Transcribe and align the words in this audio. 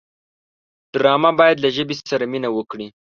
ډرامه 0.93 1.31
باید 1.39 1.57
له 1.63 1.69
ژبې 1.75 1.95
سره 2.09 2.23
مینه 2.31 2.49
وکړي 2.53 2.87